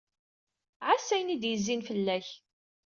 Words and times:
Ɛass 0.89 1.07
ayen 1.15 1.33
ay 1.33 1.39
d-yezzin 1.41 1.85
fell-ak. 1.87 2.27